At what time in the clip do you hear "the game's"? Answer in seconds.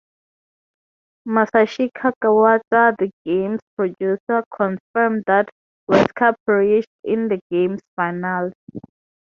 2.97-3.59, 7.27-7.81